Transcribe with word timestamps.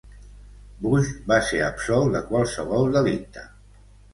Bush 0.85 1.11
va 1.31 1.37
ser 1.49 1.61
absolt 1.67 2.17
de 2.17 2.25
qualsevol 2.33 2.91
delicte. 2.99 3.45